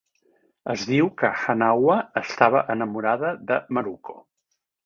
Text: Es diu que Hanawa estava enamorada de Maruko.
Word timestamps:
Es 0.73 0.85
diu 0.91 1.09
que 1.19 1.29
Hanawa 1.41 1.99
estava 2.23 2.65
enamorada 2.77 3.35
de 3.53 3.63
Maruko. 3.79 4.21